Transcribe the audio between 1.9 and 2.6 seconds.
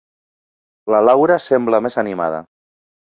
animada.